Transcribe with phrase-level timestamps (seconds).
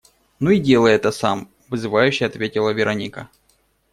[0.39, 3.29] «Ну и делай это сам»,- вызывающе ответила Вероника.